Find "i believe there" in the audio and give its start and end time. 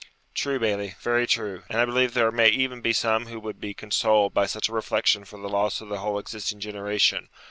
1.79-2.31